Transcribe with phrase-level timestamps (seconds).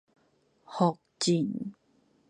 [0.65, 1.75] 復振